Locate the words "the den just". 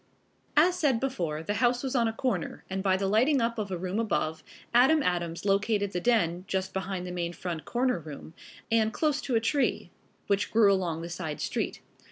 5.91-6.73